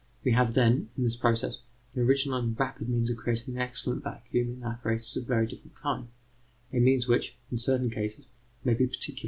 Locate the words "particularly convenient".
8.87-9.19